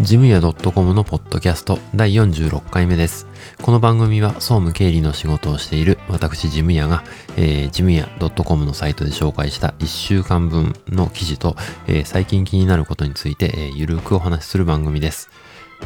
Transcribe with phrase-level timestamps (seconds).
[0.00, 3.26] ジムヤ .com のポッドキャスト第46回目です。
[3.60, 7.02] この番組は総務経理の仕事をしている私ジムヤが、
[7.36, 8.08] えー、ジムヤ
[8.44, 11.56] .com のサイトで紹介した1週間分の記事と、
[11.88, 15.30] えー、最近気になることについて、えー、ゆるくお話しする番組です。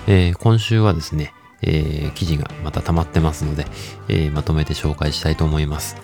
[0.06, 3.65] えー今週はですね、えー記事がまた溜まってますので、
[4.09, 5.97] えーまとめて紹介したいと思います。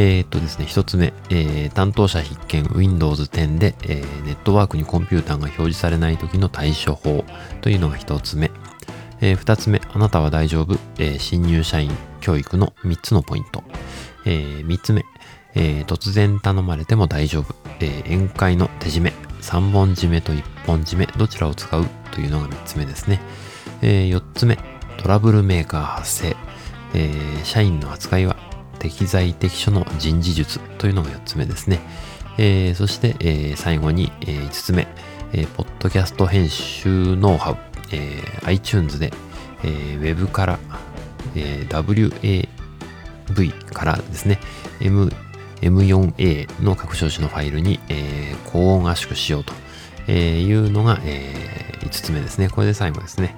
[0.00, 7.24] えーっとですね、一つ目、えー担当者必見 Windows 10で、えーネットワークにコンピューターが表示されない時の対処法
[7.62, 8.52] というのが一つ目。
[9.20, 11.90] えー二つ目、あなたは大丈夫、えー新入社員
[12.20, 13.64] 教育の三つのポイント。
[14.24, 15.04] えー三つ目、
[15.56, 21.84] えー突然頼まれても大丈夫、えー宴会の手締め、三本締めと一本締め、どちらを使う？
[22.12, 23.20] というのが三つ目ですね。
[23.82, 24.58] えー四つ目、
[24.98, 26.36] トラブルメーカー発生、
[26.94, 28.36] えー社員の扱いは？
[28.78, 31.80] 適材適所の人事術というのが4つ目ですね。
[32.38, 34.86] えーそして、えー最後に、え5つ目、
[35.32, 37.56] えーポッドキャスト編集ノウハウ、
[37.92, 39.12] えー iTunes で、
[39.64, 40.58] えーウェブから、
[41.34, 42.48] えー
[43.28, 44.38] WAV からですね、
[44.80, 45.10] M
[45.60, 49.52] M4A の拡張子のファイルに、えー高音圧縮しようと
[50.06, 51.34] えーいうのが、え
[51.80, 52.48] 5つ目ですね。
[52.48, 53.36] これで最後ですね。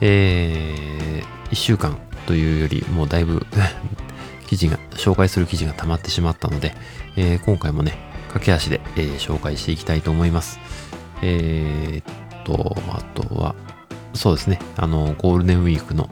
[0.00, 3.46] え1週間というよりもうだいぶ
[4.46, 6.74] 記事が、紹介する記事が溜まってしまったので、
[7.16, 7.94] えー今回もね、
[8.28, 10.58] 駆け足で、えー紹介していきたいと思います。
[11.22, 13.54] えーっと、あとは、
[14.14, 16.08] そうですね、あの、ゴールデンウィークの、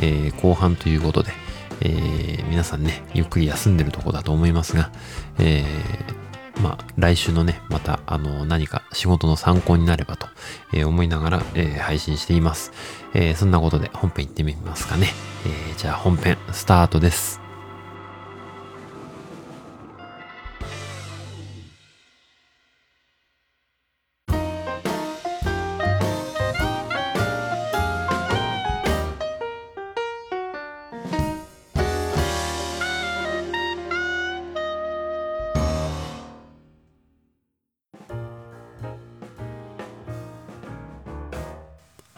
[0.00, 1.32] えー後半ということで、
[1.80, 4.90] えー皆さんね、ゆっくり休んでるとこだと思いますが、
[5.38, 6.24] えー
[6.62, 10.28] まあ、来週のね、また、あの、何か仕事の参考になればと、
[10.72, 12.72] え思いながら、え配信しています。
[13.12, 15.08] えそんなことで本編行ってみますかね。
[15.46, 17.43] えじゃあ本編、スタートです。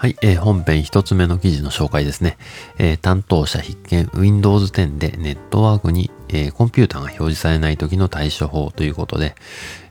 [0.06, 2.38] はい、えー本編一つ目の記事の紹介ですね。
[2.78, 9.34] えー担当者必見 Windows 10でネットワークに、えーコンピューターが表示されない時の対処法ということで、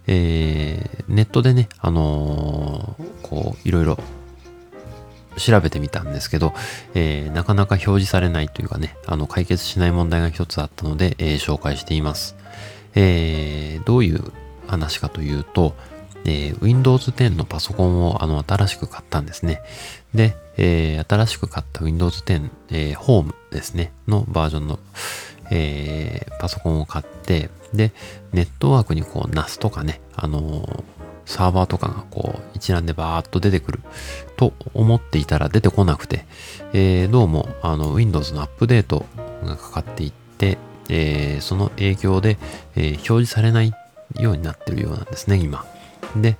[0.07, 3.99] えネットでね、あのこう、いろいろ
[5.35, 6.53] 調べてみたんですけど、
[6.93, 12.37] えなかなか表示されないというかね、あの、解決しない問題が一つあったので、え紹介しています。
[12.93, 14.31] えどういう
[14.65, 15.75] 話かというと、
[16.25, 19.61] えー Windows 10のパソコンをあの新しく買ったんですね。
[20.15, 24.79] で、えー新しく買った Windows 10、えー Home ですね、のバージョンの、
[25.51, 27.91] えーパソコンを買って、で、
[28.31, 30.83] ネットワークにこう NAS とかね、あの
[31.25, 33.79] サーバーとかがこう一覧でバーっと出てくる
[34.37, 36.25] と思っていたら出てこなくて、
[36.73, 39.05] えどうもあの Windows のアップデート
[39.43, 40.57] がかかっていって、
[40.89, 42.37] えその影響で、
[42.75, 43.73] え表示されない
[44.19, 45.65] ようになってるようなんですね、今。
[46.15, 46.37] で、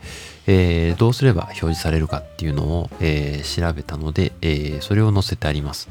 [0.47, 5.89] えーどうすれば表示されるかっていうのを、えー調べたので、えーそれを載せてあります。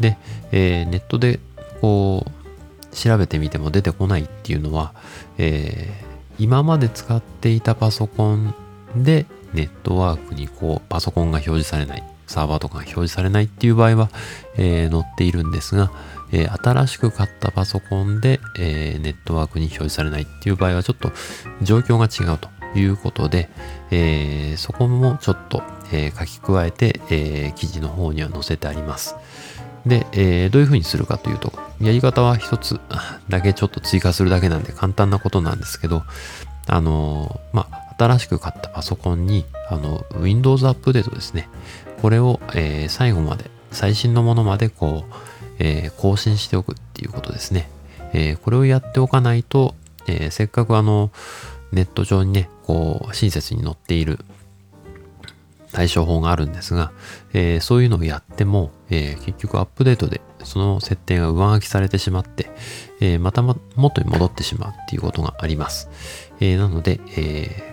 [0.00, 0.16] で、
[0.52, 1.40] えネットで
[1.80, 4.92] こう調べてみても出てこないっていうのは、
[5.38, 6.02] え
[6.38, 8.54] 今まで使っていたパソコン
[8.96, 14.10] でネットワークにこうパソコンが表示されない、サーバーとかが表示されないっていう場合は、
[14.56, 15.90] え載っているんですが、
[16.32, 21.12] え新しく買ったパソコンで、えネットワークに表示されないっていう場合はちょっと
[21.62, 23.48] 状況が違うということで、
[23.90, 29.16] えーそこもちょっと、えー書き加えて、えー記事の方には載せてあります。
[29.86, 32.80] で、えーどういうふうにするかというと、やり方は一つ
[33.28, 36.02] だけちょっと追加するだけなんで簡単なことなんですけど、
[36.66, 41.48] あのーまあ、新しく買ったパソコンに、あの、Windows アップデートですね。
[42.02, 45.14] これを、えー最後まで、最新のものまでこう、
[45.58, 47.68] えー更新しておくっていうことですね。
[48.12, 49.74] えーこれをやっておかないと、
[50.06, 51.10] えーせっかくあの、
[51.72, 54.20] ネット上にね、こう、親切に載っている
[55.72, 56.92] 対処法があるんですが、
[57.32, 62.50] えーそういうのをやっても、えー結局アップデートでその設定が上書きされてしまって、
[63.00, 65.88] えーまた元に戻ってしまうっていうことがあります。
[66.38, 67.70] えなので、え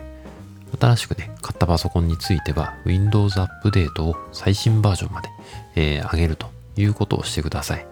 [0.79, 5.29] 新しくね、買ったパソコンについては Windows アップデートを最新バージョンまで、
[5.75, 7.85] え上げるということをしてください。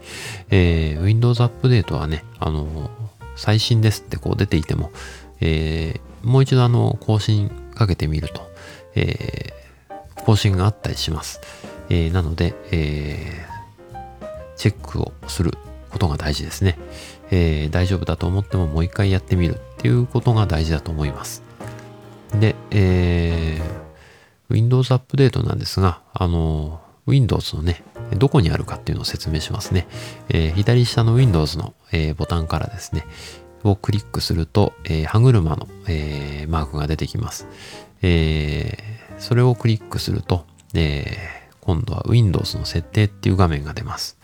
[0.49, 2.89] え Windows アップデートはね、あの
[3.35, 4.91] 最新ですってこう出ていても、
[5.39, 8.41] えーもう一度あの、更新かけてみると、
[8.95, 9.55] えー
[10.25, 11.39] 更新があったりします。
[11.89, 13.55] えーなので、えー
[14.55, 15.51] チェックをする
[15.91, 16.77] ことが大事ですね。
[17.29, 21.43] えー大丈夫だと思ってももう一回やってみるっていうことが大事だと思います。
[22.33, 23.85] で、えー
[24.49, 27.83] Windows アップデートなんですが、あの、Windows のね、
[28.17, 29.87] どこにあるかっていうのを説明しますね。
[30.29, 33.05] えー、左下の Windows の、えー、ボタンからですね、
[33.69, 37.47] をクリックすると、えー、歯車の、えー、マークが出てきます。
[38.01, 41.05] えー、それをクリックすると、え、
[41.61, 44.17] 今度は Windows の設定っていう画面が出ます。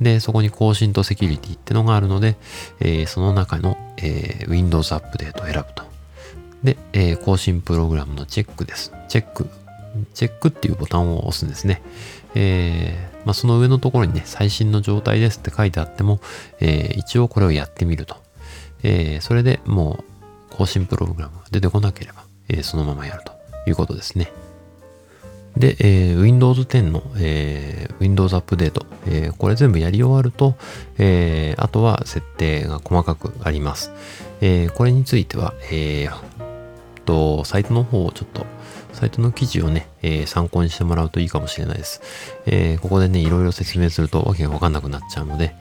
[0.00, 2.36] で、そこに更新とセキュリティってのがあるので、
[2.80, 5.84] え、その中の、え、Windows アップデートを選ぶと。
[6.62, 8.92] で、え、更新プログラムのチェックです。
[9.08, 9.48] チェック。
[10.14, 11.82] チェックっていうボタンを押すんですね。
[12.34, 16.20] えー、まあ、その上のところにね、最新の状態ですって書いてあっても、
[16.60, 18.16] えー、一応これをやってみると。
[18.82, 20.04] えー、それでも
[20.50, 23.32] う更新プログラムが出てこなければ、えー、そのままやると
[23.68, 24.30] いうことですね。
[25.56, 30.54] で、えー、Windows 10の、えー、Windows アップデート、えー、これ全部やり終わると、
[30.98, 33.92] えー、あとは設定が細かくあります。
[34.40, 36.42] えー、これについては、えー、
[37.04, 38.46] と、サイトの方をちょっと、
[38.92, 42.00] サイトの記事をね、えー、参考にしてもらうといいかもしれないです。
[42.46, 45.54] えー、ここでね、いろいろ説明するとわけがわかんなくなっちゃうので、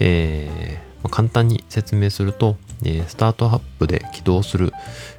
[0.00, 4.72] えーまあ、簡単に説明すると、えー、スタートアップで起動する、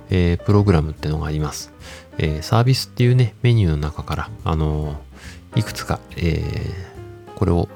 [0.10, 1.72] えー、プログラムってのがあります。
[2.18, 5.00] えー、サービスっていうね、メニューの中から、あの
[5.56, 6.42] いくつか、え
[7.36, 7.68] これを、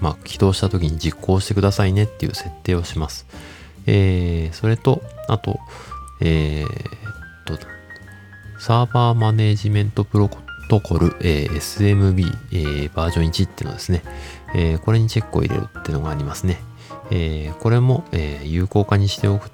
[0.00, 3.26] まあ、起動した時に実行してくださいねっていう設定をします。
[3.86, 5.58] えそれと、あと、
[6.20, 6.64] え
[7.44, 7.58] と、
[8.58, 10.30] サーバーマネジメントプロ
[10.68, 14.02] トコル、え、SMB、え、バージョン1っていうのですね、
[14.54, 16.62] え、これにチェックを入れるっていうのがありますね。
[17.14, 19.50] えー、これも、えー、有効化にしておくっ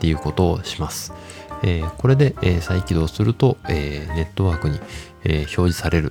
[0.00, 1.12] ていうことをします。
[1.62, 4.80] えー、これで、え、再起動すると、え、ネットワークに、
[5.24, 6.10] え、表示される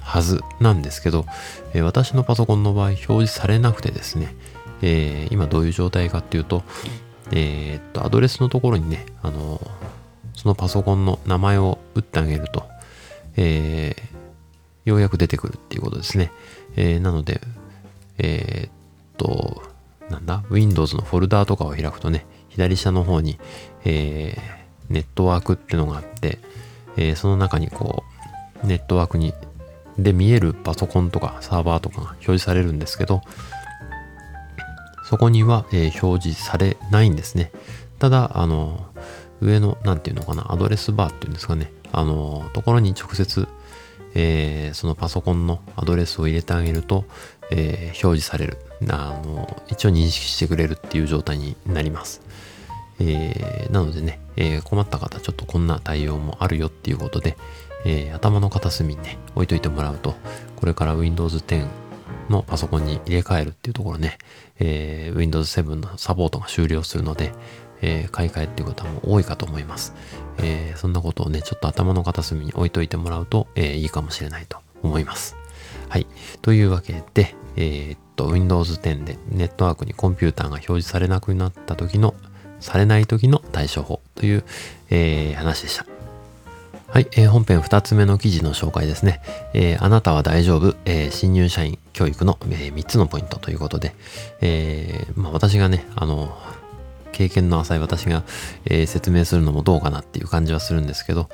[0.00, 1.24] はずなんですけど、
[1.72, 4.34] え、私のパソコンの場合表示されなくてですね、
[4.82, 6.64] え、今どういう状態かっていうと、
[7.30, 9.58] え、っと、アドレスのところにね、あの、
[10.34, 12.64] そのパソコンの名前を打ってあげると、
[13.36, 13.96] え、
[14.84, 16.30] ようやく出てくるっていうことですね。
[16.76, 17.40] え、なので、
[18.18, 19.69] え、っと、
[20.10, 23.38] なんだ、Windows のフォルダーとかを開くとね、左下の方に、
[23.84, 26.38] えー、ネットワークってのがあって、
[26.96, 28.04] えー、その中にこ
[28.62, 29.32] う、ネットワークに、
[29.98, 33.22] で見えるパソコンとかサーバーとかが表示されるんですけど、
[35.04, 37.52] そこには、えー、表示されないんですね。
[37.98, 38.86] ただ、あの、
[39.40, 43.48] 上の、なんていうのかな、アドレスバーっていうんですかね、あの、ところに直接、
[44.14, 47.04] えー、そのパソコンのアドレスを入れてあげると、
[47.50, 48.58] えー、表示される。
[48.88, 52.22] あの、一応認識してくれるっていう状態になります。
[52.98, 57.36] えー、なのでね、え、困った方、ちょっとこんな対応もあるよっていうことで、
[57.84, 60.14] え、頭の片隅にね、置いといてもらうと、
[60.56, 61.66] これから Windows 10
[62.28, 64.18] のパソコンに入れ替えるっていうところね、
[64.58, 67.32] え、Windows 7のサポートが終了するので、
[67.82, 69.94] えー、買い替えっていう方も多いかと思います。
[70.38, 75.36] えー、そんなことをね、ちょっと頭の片隅に置いといてもらうと、えー、いいかもしれないと思います。
[75.88, 76.06] はい。
[76.42, 82.14] というわけで、えー、っと、Windows 10でネットワークにコンピューターが表示されなくなった時の、
[82.60, 84.44] されない時の対処法という、
[84.90, 85.86] えー、話でした。
[86.88, 89.22] はい、えー、本編2つ目の記事の紹介ですね。
[89.54, 93.94] えー、あなたは大丈夫、えー、新入社員教育の、え、3つのポイントということで、
[94.40, 96.36] えまあ、私がね、あの、
[97.20, 98.24] 経験の浅い私が、
[98.64, 101.28] えー、説明するのもどうかなっていう感じはするんですけど、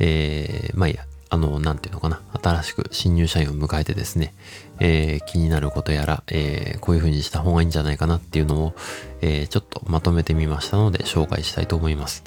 [0.00, 4.34] えー、まあいいや、あの、なんていうのかな、新しく新入社員を迎えてですね、
[4.80, 8.74] えー、気になることやら、えー、こういう風にした方がいいんじゃないかなっていうのを、
[9.20, 12.24] えー、ちょっとまとめてみましたので紹介したいと思います。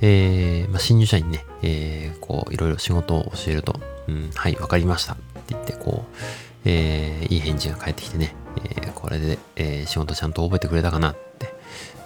[0.00, 3.78] えー、まあ、新入社員ね、えー、こう、いろいろ仕事を教えると、
[4.08, 6.16] うん、はい、わかりましたって言って、こう、
[6.64, 11.16] えー、いい返事が返ってきてね、えー、これで、えー、仕事ちゃんと覚えてくれたかなっ、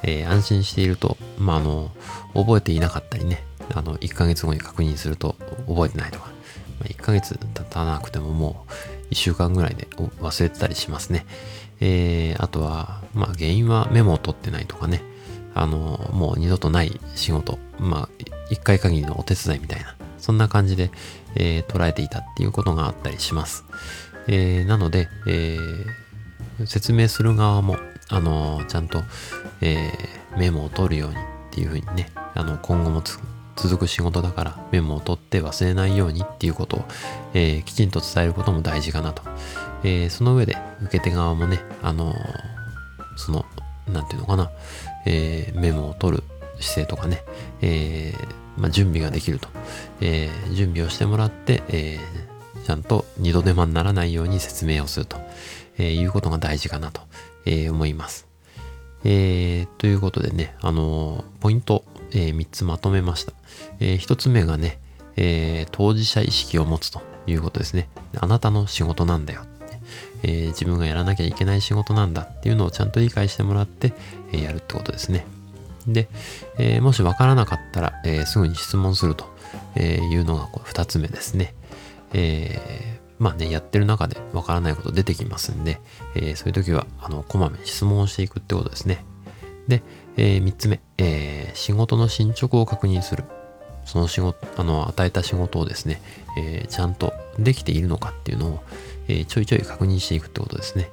[0.06, 1.90] えー、安心していると、まあ、あの、
[2.34, 3.42] 覚えていなかったりね、
[3.75, 6.26] あの、1ヶ月後に確認すると覚えてないとか、
[6.78, 8.66] まあ、1ヶ月経たなくてもも
[9.11, 11.26] う1週間ぐらいで忘れてたりしますね。
[11.80, 15.02] えー、あとは、まあ、原因はメモを取ってないとかね、
[15.54, 18.08] あの、もう二度とない仕事、まあ、
[18.50, 20.90] 一回限りのお手伝いみたいな、そんな感じで、
[21.37, 23.64] えー、捉えていたっていうことがあったりします。
[24.26, 27.76] えー、なので、えー、説明する側も、
[28.14, 29.02] あのちゃんと、
[29.61, 31.18] えー、メモを取るようにっ
[31.50, 33.02] ていうふうにね、あの、今後も
[33.56, 36.85] 続く仕事だからメモを取って忘れないようにっていうことを、
[37.35, 39.23] えー、きちんと伝えることも大事かなと。
[39.83, 42.14] えー、その上で受け手側もね、あの
[43.16, 43.44] その、
[43.92, 44.50] なんていうのかな、
[45.06, 46.23] えー、メモを取る
[46.61, 47.23] 姿勢とかね、
[47.62, 49.49] えー、まあ、準備ができると、
[50.00, 51.99] えー、準備をしてもらって、え
[52.64, 55.18] ちゃんと二度手間にならないように説明をすると、
[55.78, 57.02] えいうことが大事かなと、
[57.46, 58.26] え思います。
[59.04, 63.32] えーということでね、あのポイント、え3つまとめました。
[63.80, 64.80] え1つ目がね、
[65.16, 67.88] え、当事者意識を持つということですね。
[68.18, 69.42] あなたの仕事なんだよ。
[70.22, 73.92] えー、自分がやらなきゃいけない仕事なんだっていうのをちゃんと理解してもらって、
[74.32, 75.26] え、やるってことですね。
[75.86, 76.08] で、
[76.58, 79.26] え、もしわからなかったら、え、すぐに質問すると
[79.78, 81.54] いうのが2つ目ですね。
[82.14, 82.93] えー、
[83.25, 85.81] まあね、やってる中でわからないこと出てきますんで、
[86.14, 89.02] えー、そういう時は、あの、こまめに質問をしていくってことですね。
[89.66, 89.83] で、
[90.19, 93.25] えー、3つ目、えー、仕事の進捗を確認する。
[93.87, 96.02] その仕事、あの、与えた仕事をですね、
[96.37, 98.62] え、ちゃんとできているのかっていうのを、
[99.09, 100.90] え、ちょいちょい確認していくってことですね。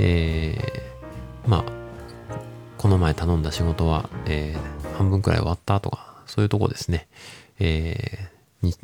[0.00, 0.58] え、
[1.46, 1.64] まあ、
[2.78, 4.56] この前頼んだ仕事は、え、
[4.98, 7.06] 半分くらい終わったとか、そういうとこですね。
[7.60, 8.74] えー、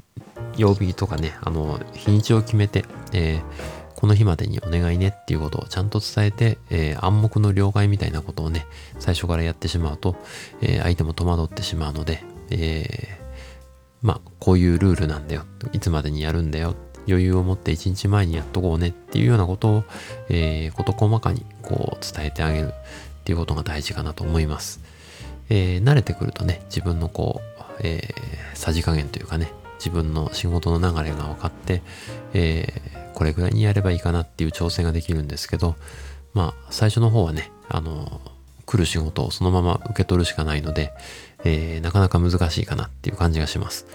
[0.56, 3.42] 曜日とかね、あの、日にちを決めて、えー、
[3.94, 8.66] この日までにお願いねっていうことをちゃんと伝えて、えー、暗黙の了解みたいなことをね、
[8.98, 10.16] 最初からやってしまうと、
[10.60, 13.18] えー、相手も戸惑ってしまうので、え、
[14.02, 15.44] まあ、こういうルールなんだよ。
[15.72, 16.75] いつまでにやるんだよ。
[17.08, 19.84] 余裕を持って一日前にやっとこうねっていうようなことを、
[20.28, 24.80] えー、事細かにこう伝えてあげるっていうことが大事かなと思います。
[25.48, 31.83] えー、慣れてくるとね、自分のこう、えー、さじ加減というかね、自分の仕事の流れが分かって、
[32.35, 35.76] えー、これぐらいにやればいいかなっていう調整ができるんですけど、
[36.35, 38.21] まあ、最初の方はね、あの、
[38.66, 40.92] 来る仕事をそのまま受け取るしかないので、
[41.45, 43.87] えー、なかなか難しいかなっていう感じがします。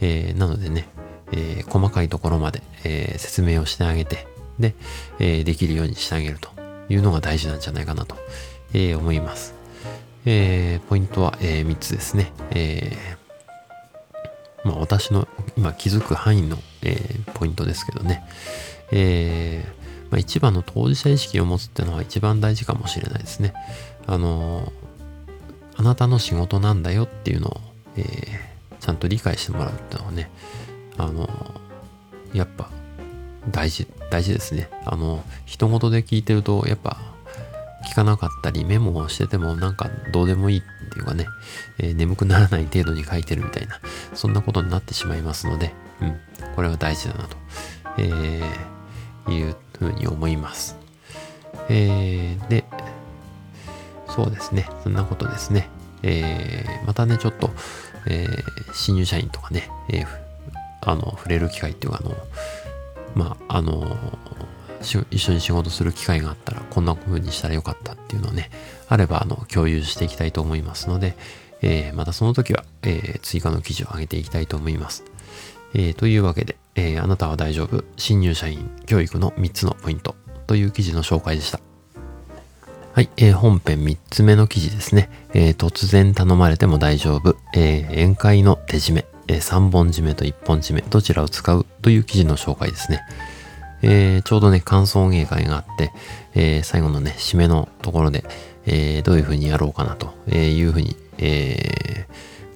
[0.00, 0.86] えー、なのでね、
[1.32, 4.26] えー、細かいところまで、え、説明をしてあげて、
[4.58, 4.74] で、
[5.18, 6.50] え、できるようにしてあげると
[6.88, 8.16] いうのが大事なんじゃないかなと、
[8.72, 9.54] え、思います。
[10.24, 12.32] え、ポイントは、え、3つですね。
[12.50, 13.27] えー、
[14.64, 18.24] まあ、私の今気づく範囲の、えー、ポイントですけどね。
[18.90, 23.54] えー、まあ、一番の当事者意識を持つっていうのは一番大事かもしれないですね。
[24.06, 24.72] あの
[25.76, 27.60] あなたの仕事なんだよっていうのを、
[27.96, 30.30] えー、ちゃんと理解してもらうっていうのはね、
[30.96, 31.28] あの
[32.32, 32.68] やっぱ
[33.50, 34.68] 大事、大事ですね。
[34.84, 36.98] あの、人事で聞いてると、やっぱ
[37.88, 41.26] 聞かなかったりメモをしててもなんかどうでもいいっっていうかね、
[41.78, 43.80] えー、眠くならない程度に書いてるみたいな、
[44.14, 46.16] そんなことになってしまいますので、うん、
[46.56, 47.36] これは大事だなと、
[47.98, 50.76] えー、いうふうに思います。
[51.68, 52.64] えー、で、
[54.08, 55.68] そうですね、そんなことですね。
[56.02, 57.50] えー、またね、ちょっと、
[58.06, 60.06] えー、新入社員とかね、えー、
[60.82, 62.14] あの、触れる機会っていうか、あの、
[63.14, 63.96] まあ、あの、
[64.80, 68.50] 一緒に仕事する機会があったら、こんな風にしたらよかったっていうのをね、
[68.88, 71.16] あれば、あの、共有していきたいと思いますので、
[71.62, 75.04] えー、またその時は、えー、追加の記事を上げていきたいと思います。
[75.74, 77.84] えー、というわけで、え、あなたは大丈夫？
[77.96, 80.14] 新入社員教育の3つのポイント
[80.46, 81.60] という記事の紹介でした。
[82.92, 85.10] はい、えー、本編3つ目の記事ですね。
[85.34, 87.36] え、突然頼まれても大丈夫。
[87.54, 89.06] え、宴会の手締め。
[89.26, 90.80] え、3本締めと1本締め。
[90.80, 91.66] どちらを使う？
[91.82, 93.02] という記事の紹介ですね。
[93.82, 95.92] えー、ちょうどね、感想芸会があって、
[96.34, 98.24] えー、最後のね、締めのところで、
[98.66, 102.06] えー、どういう風にやろうかなという風に、え、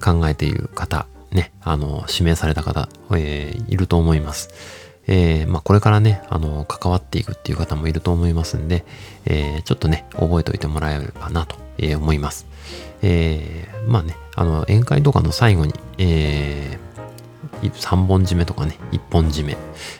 [0.03, 4.49] 考えている方、ね、あの、指名された方、え、いると思います。
[5.07, 8.85] え、まあ、これからね、あの、関わっていくっていう方もいると思いますんで、
[9.25, 11.57] え、ちょっとね、覚えておいてもらえればなと、
[11.95, 12.45] 思います。
[13.01, 16.92] え、まあね、あの、宴会とかの最後に、えー、
[17.69, 19.57] 3本締めとかね、1本締め、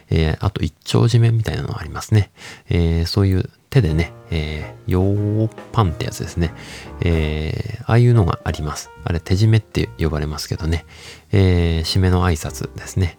[0.10, 2.32] えー、あと1丁締めみたいなのがありますね。
[2.70, 6.53] えー、そういう手でね、えー、ヨーパンってやつですね。
[7.01, 8.91] えー、ああいうのがあります。
[9.03, 10.86] あれ手締めって呼ばれますけどね。
[11.32, 13.17] えー、締めの挨拶ですね。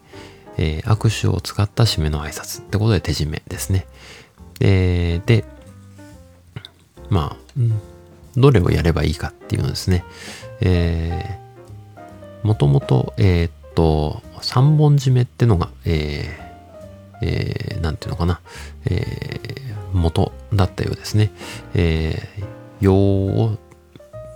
[0.56, 3.86] えー、握手を使った締めの挨拶ってことで手締めですね。
[4.60, 5.44] えー、で、
[7.10, 7.60] まあ、
[8.36, 10.04] どれをやればいいかっていうのですね。
[10.60, 18.40] えー、もともと、えー、と、3本締めってのが、えー、えー、なんていうのかな、
[18.86, 21.30] えー、元だったようですね。
[21.74, 23.58] えー、よー、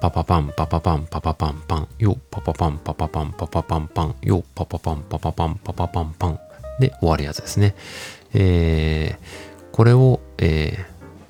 [0.01, 6.41] パパパンパパパンパパパンパン、よパパパンパパパンパパパンパン、よパパパンパパパンパパパンパン
[6.79, 7.75] で終わるやつですね。
[8.35, 10.87] えー、これを、え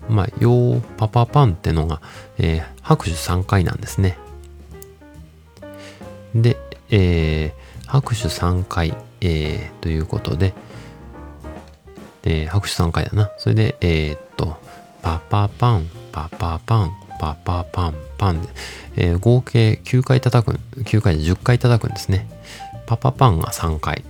[0.09, 2.01] ー、まあ、よーパパパンってのが、
[2.39, 4.19] えー、拍手3回なんですね。
[6.35, 6.57] で、
[6.91, 10.55] えー、拍手3回、えー、ということで、
[12.25, 13.31] えー、拍手3回だな。
[13.39, 14.57] それで、えー、っと、
[15.03, 18.49] パッパパン、パッパパン、パッパパン、パンで、
[18.97, 22.29] えー、合計9回叩く、9回で10回叩くんですね。
[22.87, 24.05] パッパパンが3回。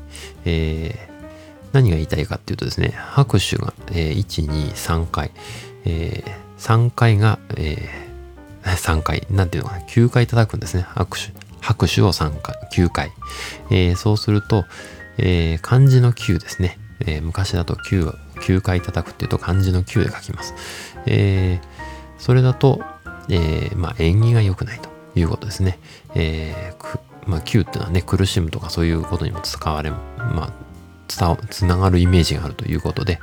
[0.45, 1.25] えー、
[1.73, 5.31] 何が言いたいかっていうとですね、拍手が、えー、1、2、3回。
[5.85, 10.85] えー、3回が、えー、 3回、なんていうのかな、9回叩くんですね。
[10.89, 11.48] 拍手。
[11.61, 13.13] 拍手を3回、9回。
[13.71, 14.65] えー、そうすると、
[15.19, 16.79] えー、漢字の9ですね。
[17.01, 20.55] えー、昔だと 9, 9回叩くっていうと漢字の9で書きます。
[21.07, 21.61] え、
[22.19, 22.81] それだと、
[23.29, 24.89] え、まあ、縁起が良くないと
[25.19, 25.79] いうことですね。
[26.15, 30.53] えー、まあ、9っていうのはね、苦しむとかそういうことにも使われ、まあ、
[31.09, 33.21] つながるイメージがあるということで、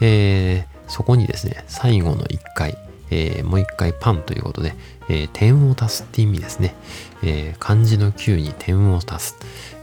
[0.00, 2.76] え、そこにですね、最後の1回、
[3.10, 4.74] え、もう1回パンということで、
[5.08, 6.74] え、点を足すって意味ですね。
[7.22, 9.36] えー、漢字の9に点を足す。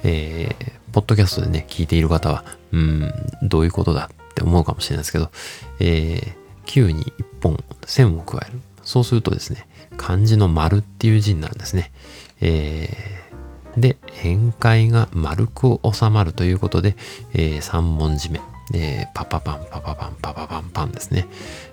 [0.04, 5.30] えー、ポッドキャストでね、聞いている方は、うん、どういうことだって思うかもしれないですけど、
[5.80, 6.34] えー、
[6.66, 8.60] 9に1本線を加える。
[8.84, 9.68] そうするとですね、
[9.98, 11.92] 漢字の丸っていう字になるんですね。
[12.42, 16.96] えー、で、宴会が丸く収まるということで、
[17.34, 18.40] えー、3文字目。
[18.74, 21.28] えー、パパパンパパパンパパパンパンですね。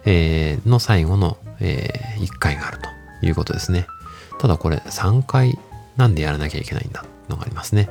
[0.04, 2.78] えー、の最後の、えー、1回がある
[3.20, 3.86] ということですね。
[4.38, 5.58] ただこれ3回
[5.96, 7.88] なんでやらなきゃいけないんだのがありますね。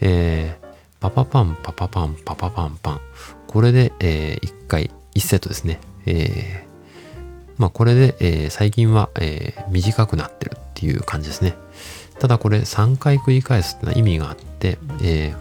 [0.00, 0.66] えー、
[1.00, 3.00] パパパンパパパンパパパンパン。
[3.46, 5.80] これで、えー、1回1セットですね。
[6.06, 11.54] えー、まあこれで、えー、最近は、えー、短くなってるっていう感じですね。
[12.18, 15.36] ただこれ3回繰り返すってのは意味があって、えー、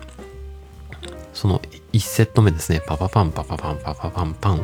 [1.34, 1.62] その
[1.94, 2.82] 1セット目ですね。
[2.86, 4.62] パパパンパパパンパパパンパン。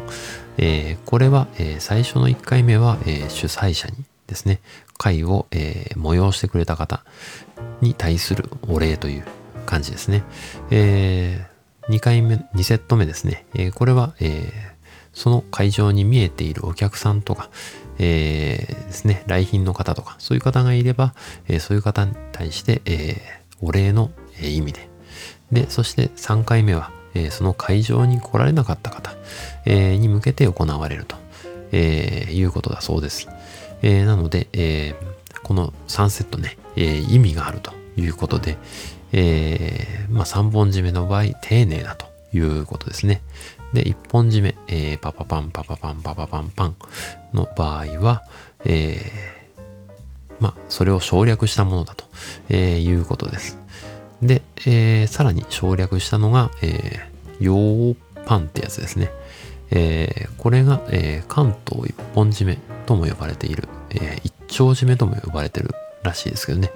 [0.58, 3.96] えー、これは、えー、最初の1回目は、えー、主催者に
[4.28, 4.60] ですね、
[4.98, 7.04] 会を、えー、催してくれた方
[7.82, 9.26] に対するお礼という
[9.66, 10.24] 感じですね。
[10.72, 13.46] えー、2回目、2セット目ですね。
[13.54, 14.52] えー、これは、え、
[15.14, 17.50] その会場に見えているお客さんとか、
[18.00, 21.14] え、ですね、来賓の方とか、そういう方がいれば、
[21.48, 23.22] え、そういう方に対して、え、
[23.62, 24.90] お礼の、意味で。
[25.52, 29.16] で、そして3回目は、え、その会場に来られなかった方、
[29.66, 31.16] え、に向けて行われると、
[31.72, 33.28] え、いうことだそうです。
[33.82, 38.58] えー、なので、えー、この3セットね、えー、意味があるということで、
[39.12, 43.22] えー、まあ3本締めの場合、丁寧だということですね。
[43.74, 46.76] で、1本締め、えー、パパパンパパパンパパパンパン
[47.34, 48.24] の場合は、
[48.66, 49.58] えー、
[50.40, 52.06] まあ、それを省略したものだと、
[52.50, 53.60] えー、いうことです。
[54.22, 59.10] で、えー、さらに省略したのが、えー、ヨーパンってやつですね。
[59.72, 65.72] えー、これが、えー、関東一本締めとも呼ばれている、えー、一丁締めとも呼ばれてる
[66.04, 66.72] らしいですけどね。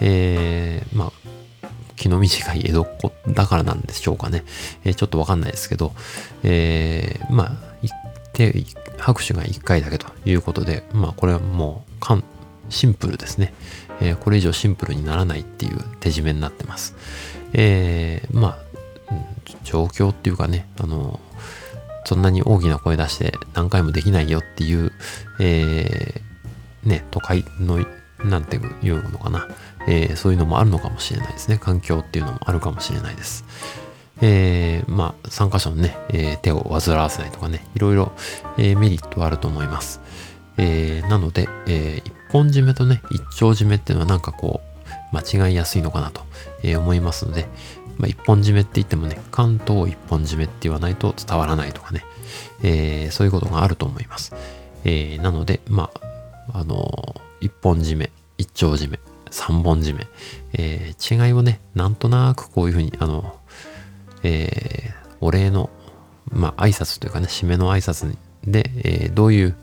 [0.00, 1.12] えー、まあ、
[1.96, 4.44] 気の短い江戸っ子だからなんでしょうかね。
[4.84, 5.92] えー、ちょっとわかんないですけど、
[6.42, 7.52] えー、まあ、
[7.82, 7.92] 一
[8.32, 8.64] 定、
[8.98, 12.24] 拍手が1回だけということで、まあ、これはもう、かん、
[12.68, 13.54] シンプルですね。
[14.00, 16.94] えー、これ以上シンプルにならないっていう手締めになってます。
[17.52, 18.64] えー、まあ、
[19.62, 21.20] 状況っていうかね、あの、
[22.04, 24.92] そんなに大きな声出して何回もできないよっていう、
[25.40, 27.84] えー、ね、都会の、
[28.24, 29.48] なんていうのかな、
[29.86, 31.58] えー、そういうのもあるのかもしれないですね。
[31.58, 33.44] 環境っていうのもあるかもしれないです。
[34.20, 38.12] えー、まあ、参加者のね、えー、手を煩わせないとかね、いろいろ、
[38.58, 40.00] え、メリットはあると思います。
[40.56, 44.74] えー、なので、えー、一本締めとね、一丁締めっていうのはなんかこう、
[45.16, 46.22] 間違いやすいのかなと、
[46.78, 47.46] 思いますので、
[47.98, 52.04] まあ、一本締めって言ってもね、関東一本締めって言わないと伝わらないとかね、
[52.62, 54.34] えー、そういうことがあると思います。
[54.84, 55.90] えー、なので、ま
[56.52, 60.06] あ、あのー、一本締め、一丁締め、三本締め、
[60.52, 63.38] えー、違いをね、なんとなくこういうふうに、あの、
[64.22, 65.70] えー、お礼の、
[66.30, 69.56] まあ、挨拶というかね、締めの挨拶で、え、どういう、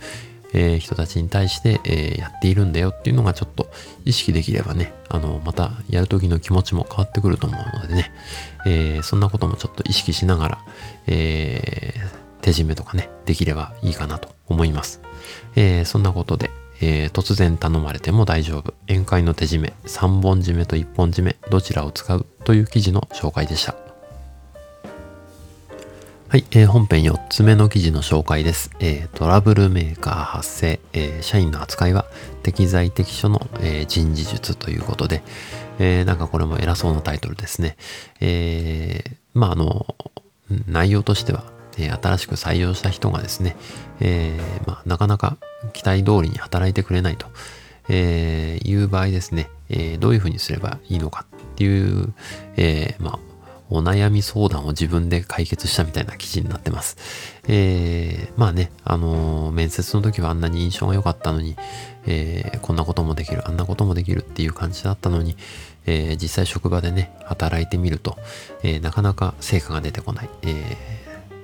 [0.53, 3.69] えー、人たちに対して、えー、やっているんだよっていうのがちょっと
[4.05, 8.11] 意識できればね、あの、またやるときの気持ちも変わってくると思うのでね、
[8.65, 10.65] えー、そんなこともちょっと意識しながら、
[11.07, 11.93] え、
[12.41, 15.01] 手締めとかね、できればいいかなと思います。
[15.55, 18.73] え、そんなことで、え、突然頼まれても大丈夫。
[18.87, 23.90] 宴会の手締め、3本締めと1本締め、どちらを使うという記事の紹介でした。
[26.31, 28.71] はい、えー、本編4つ目の記事の紹介です。
[28.79, 32.05] えー、トラブルメーカー発生、えー、社員の扱いは
[32.41, 35.23] 適材適所の、えー、人事術ということで、
[35.77, 37.75] えー、なんかこれも偉そうなタイトルですね。
[38.21, 39.85] えー、まああの、
[40.67, 41.43] 内容としては、
[41.77, 43.57] えー、新しく採用した人がですね、
[43.99, 45.35] えーまあ、なかなか
[45.73, 47.27] 期待通りに働いてくれないと、
[47.89, 52.13] えー、いう場合ですね、えー、どういうふうにすればいいのかっていう、
[52.55, 53.30] えーまあ、
[53.71, 56.97] お悩み相談を自分で解決したみたいな記事になってます。
[57.47, 61.55] えー、まあね、あのー、面接の時はあんなに印象が良かったのに、
[62.05, 65.37] えー、こんなこともできる、あんなこともできるっていう感じだったのに、
[65.85, 68.17] えー、実際職場でね、働いてみると、
[68.61, 70.47] え、なかなか成果が出てこない、え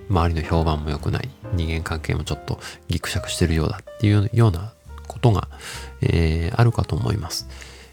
[0.10, 2.60] ー、周りの評判も良くない、人間関係もちょっと
[2.90, 4.74] ギクシャクしてるようだっていうような
[5.08, 5.48] ことが、
[6.02, 7.48] え、あるかと思います。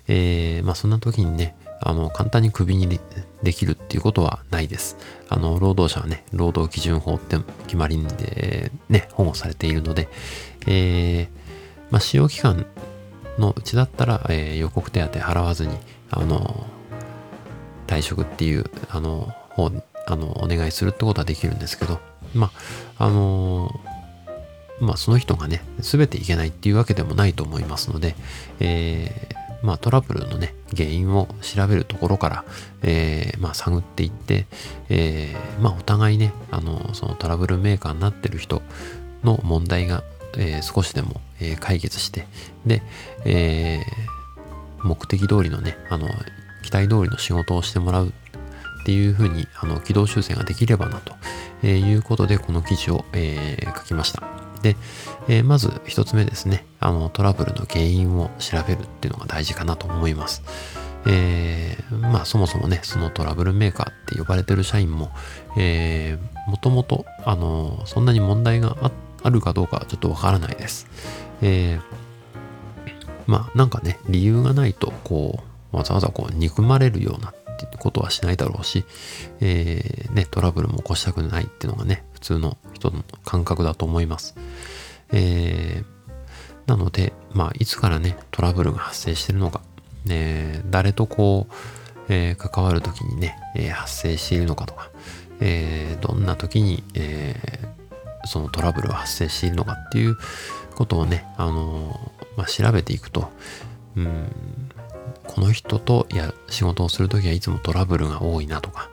[0.08, 2.98] えー、まあそんな時にね、あの、簡単にクビに
[3.42, 4.96] できるっていうことはないです。
[5.28, 10.08] あの、労働者はね、労働基準法って決まりでね、保護されているので、
[10.66, 12.66] えー、まあ使用期間
[13.38, 15.76] のうちだったら、えー、予告手当払わずに、
[16.10, 16.66] あの、
[17.86, 19.70] 退職っていう、あの、方、
[20.06, 22.00] あの、お願いするってことはできるんですけど、
[22.34, 22.50] ま
[22.98, 23.70] あ、あの
[24.80, 28.16] まあ、その人がね、すべていけないっていうわけでもないと思いますので、
[28.58, 32.44] えー、まあ、トラブルのね、原因を調べるところから、
[32.82, 34.46] えー、まあ、探っていって、
[34.90, 38.60] えー、まあ、お互いね、あの、そのトラブルメーカーになってる人
[39.24, 40.04] の問題が、
[40.36, 42.26] えー、少しでも、え、解決して、
[42.66, 42.82] で、
[43.24, 43.80] え、
[44.82, 46.08] 目的通りのね、あの、
[46.62, 48.12] 期待通りの仕事をしてもらうっ
[48.84, 51.00] ていうふうに、あの、軌道修正ができればな、
[51.62, 54.43] ということで、この記事を、えー、書きました。
[54.64, 54.76] で、
[55.28, 60.42] えー、まず一つ目ですね、あのトラブルの原因を調べるっていうのが大事かなと思います。
[61.06, 65.10] えー、まあそもそもね、そのトラブルメーカーって呼ばれてる社員も、
[65.58, 68.74] えー、もともと、あの、そんなに問題が
[69.22, 70.86] あるかどうかちょっとわからないです。
[71.42, 71.80] えー、
[73.26, 78.86] まあなんかね、理由がないと、こう、わざわざこう憎まれるようなってことはしないだろうし、
[79.40, 82.56] えー、ね、トラブルも起こしたくないっていうのがね、普通の
[82.90, 84.34] 人の感覚だと思います。
[85.12, 89.60] えー、なので、まあ、いつからね、トラブルが発生してるのか、
[90.04, 91.54] ね、誰とこう、
[92.08, 94.90] えー、関わるときにね、え、発生しているのかとか、
[95.40, 100.16] え、どんな時に、えー、そのトラブルが発生しているのかっていう
[100.74, 103.30] ことをね、あのまあ、調べていくと、
[103.96, 104.30] うん、
[105.26, 108.90] この人とや仕事をするときはいつもトラブルが多いなとか、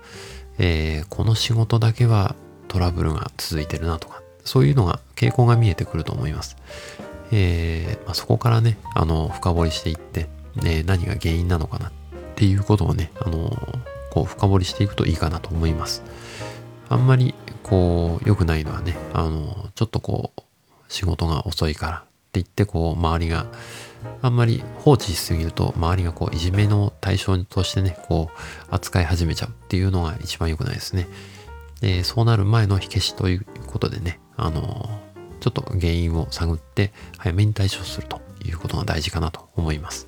[0.57, 2.35] えー、この仕事だけは
[2.71, 6.55] トラブルが続いてるなとか、そういうのが、傾向が見えてくると思います。
[7.33, 11.91] えー、まあ、そこからね、あの、深掘りしていって、ね、何が原因なのかなっ
[12.35, 13.51] ていうことをね、あの、
[14.09, 16.01] こう、深掘りしていくといいかなと思います。
[16.87, 20.41] あんまり、こう、良くないのはね、あの、ちょっとこう、
[20.87, 23.47] 仕事が遅いからって言って、こう、周りが、
[24.21, 31.07] あんまり放置しすぎると周りがこういじめの対象としてね、こう扱い始めちゃうっていうのが一番良くないですね。
[31.81, 34.89] で、そうなる前の火消しということでね、あの、
[35.39, 40.07] ちょっと原因を探って早めに対処するということが大事かなと思います。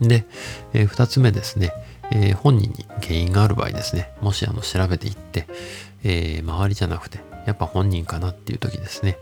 [0.00, 0.26] で、
[0.74, 1.72] えー、二つ目ですね、
[2.10, 5.46] え、本人に原因がある場合ですね、もしあの調べていって、
[6.04, 9.16] えー、周りじゃなくて、やっぱ本人かなっていう時ですね、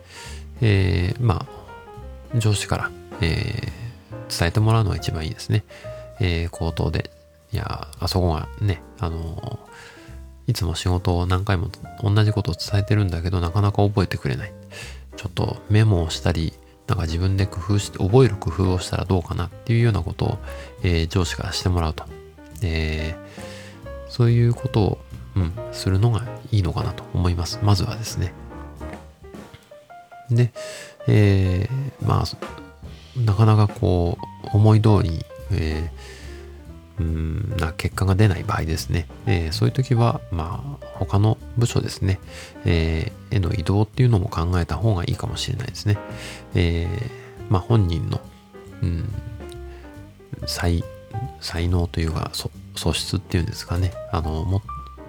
[0.61, 1.46] えー、ま
[2.35, 5.64] あ、上司から、えー、伝えてもらうのが一番いいですね。
[6.18, 7.11] え、口頭で、
[7.53, 9.59] いや、あそこがね、あの
[10.50, 11.68] いつも仕事を何回も
[12.02, 14.52] 同じことを伝えてるんだけど、なかなか覚えてくれない。
[15.16, 16.54] ちょっとメモをしたり、
[16.88, 20.38] なんか自分で工夫して、覚える工夫をしたらどうかなっていうようなことを、
[20.82, 22.04] えー、上司からしてもらうと。
[22.62, 24.98] えー、そういうことを、
[25.36, 27.60] うん、するのがいいのかなと思います。
[27.62, 28.34] まずはですね。
[30.32, 30.52] で、
[31.06, 34.18] えー、まあ、なかなかこ
[34.52, 36.19] う、思い通り、えー
[37.00, 42.20] うんな結果が出ない場合ですね、えー、そういう時は、まあ、他の部署ですね、
[42.66, 45.96] えー、への移動っていうのも考えた方がいいかもしれないですね。
[46.54, 48.20] えー、まあ、本人の、
[48.82, 49.08] うん、
[50.46, 50.84] 才
[51.40, 54.62] 才能というか素質っていうんですかね、あのも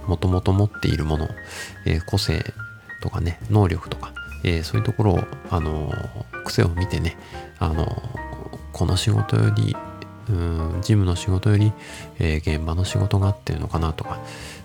[0.07, 1.27] もともと持っているもの、
[1.85, 2.41] えー、個性
[3.01, 4.13] とかね、能力とか、
[4.45, 5.93] えー、そういうところを、あの
[6.45, 7.17] 癖を見てね、
[7.59, 8.01] あの
[8.71, 9.75] この仕事より
[10.31, 11.73] うん、事務の仕事より、
[12.19, 14.19] えー、現場の仕事があってるのかなとか、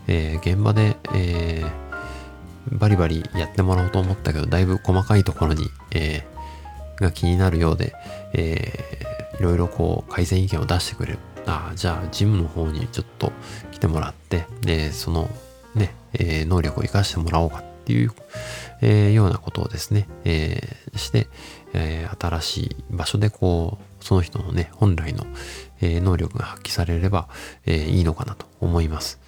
[0.07, 6.25] えー、現場で、えー、バリバリやってもらおうと思ったけど、だいぶ細かいところに、え、
[6.97, 7.93] が気になるようで、
[8.33, 11.19] えー、いろいろこう改善意見を出してくれる。
[11.47, 13.33] ああ、じゃあ事務の方にちょっと
[13.71, 15.29] 来てもらって、で、その
[15.75, 18.13] ね、え、能力を活かしてもらおうかっていう、
[18.83, 20.61] え、ようなことをですね、え、
[20.97, 21.29] して、
[21.73, 25.27] え、新しい場所でこう、その人のね、本来の、
[25.81, 27.29] えー、能力が発揮されれば、
[27.65, 29.19] えー、いいのかなと思います。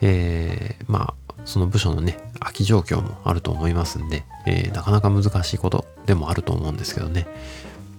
[0.00, 7.26] えー、まあ、その部署のね、空き状況もあると思いますんで、え、なかなか難しいことでもあると思うんですけどね。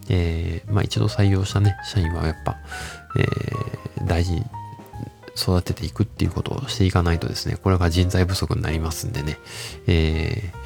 [0.07, 2.55] え、まあ一度採用したね、社員はやっぱ、
[3.17, 4.45] え、大事に
[5.35, 9.39] 育てていくっていうことをしていかないとですね、これが人材不足になりますんでね、
[9.87, 10.57] えー、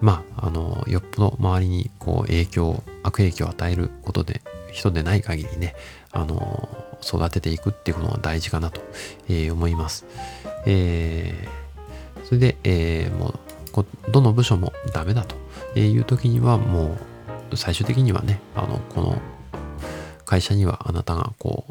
[0.00, 4.42] まあ、あの、よっぽど周りにこう影響、悪影響を与えることで
[4.74, 5.74] 人でない限りね、
[6.10, 6.68] あの、
[7.02, 8.80] 育てていくっていうことが大事かなと、
[9.28, 10.04] えー、思います。
[10.66, 15.36] えー、それで、えー、もう、どの部署もダメだと
[15.78, 16.96] いう時には、も
[17.52, 19.22] う、最終的にはね、あの、この
[20.24, 21.64] 会社にはあなたがこ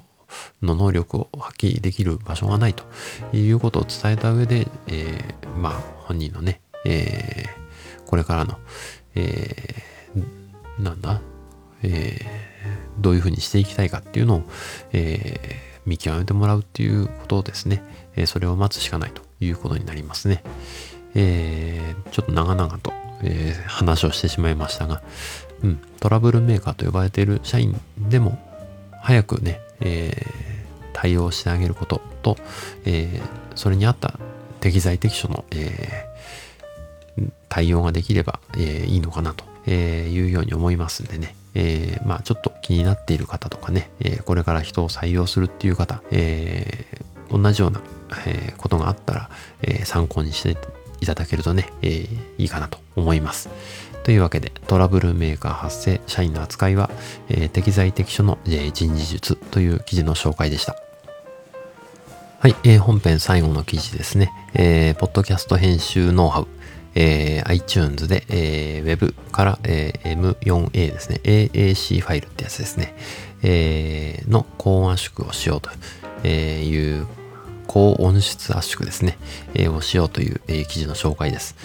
[0.62, 2.84] う、の能力を発揮できる場所がないと
[3.36, 5.74] いうことを伝えた上で、えー、まあ、
[6.08, 8.58] 本人のね、えー、これからの、
[9.16, 11.22] えー、なんだ、
[11.84, 14.44] えー、どういうふうにしていきたいかっていうのを、
[14.92, 17.84] えー、見極めてもらうっていうことですね。
[18.16, 20.44] えー、それを待つしかないということになりますね。
[21.16, 25.02] えー、ちょっと長々と、えー、話をしてしまいましたが、
[25.64, 28.38] うん、トラブルメーカーと呼ばれている社員でも
[29.02, 30.26] 早くね、え、
[30.94, 32.38] 対応してあげることと、
[32.86, 33.22] え、
[33.56, 34.18] それに合った
[34.62, 36.06] 適材適所の、え、
[37.50, 47.82] 対応ができれば、え、いいのかなというように思いますんでね、えー、まあちょっと気になっている方とかね、えー、これから人を採用するっていう方、えー、同じような、
[48.28, 49.30] えことがあったら、
[49.64, 50.56] え参考にして
[51.02, 53.50] いただけるとね、えいいかなと思います。
[54.04, 56.92] というわけで、トラブルメーカー発生、社員の扱いは、
[57.30, 60.76] え適材適所の、え人事術という記事の紹介でした。
[62.44, 64.30] はい、えー、本編最後の記事ですね。
[64.54, 66.48] えー、ポッドキャスト編集ノウハウ。
[66.96, 72.96] えー、iTunes で、えー、Web から、えー、M4A ですね、AAC ファイルってやつですね、
[73.42, 77.08] えー、の高圧縮をしようという
[77.68, 79.18] 高音質圧縮ですね、
[79.54, 81.56] えー、をしようという、えー、記事の紹介です。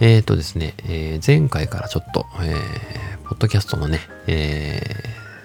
[0.00, 4.80] えっ、ー、とですね、えー、前回からちょっと、えー、ポッドキャストのね、え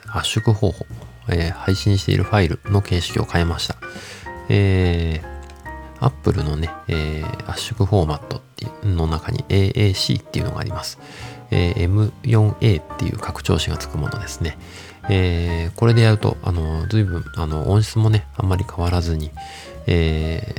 [0.05, 0.85] ー、圧縮方法、
[1.29, 3.75] えー、配信しているファイルの形式を変えました。
[4.47, 5.34] えー、
[6.05, 10.99] Apple のね、えー、圧縮フォーマットっていうの中に AAC っていうのがあります。
[11.51, 14.57] えー、M4A っていう拡張子がつくものですね。
[15.09, 19.31] えー、これでやると、あの、随分、あの、音質もね、あんまり変わらずに、
[19.87, 20.55] え